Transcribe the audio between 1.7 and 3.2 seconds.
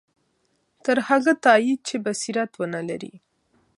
چې بصیرت ونه لري.